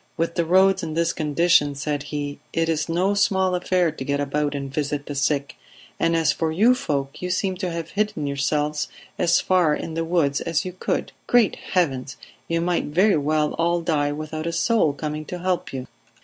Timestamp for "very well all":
12.85-13.81